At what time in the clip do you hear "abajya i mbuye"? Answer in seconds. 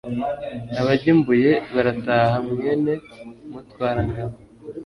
0.81-1.51